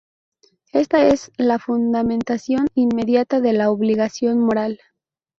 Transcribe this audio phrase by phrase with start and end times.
[0.73, 4.79] Esta es la fundamentación inmediata de la obligación moral.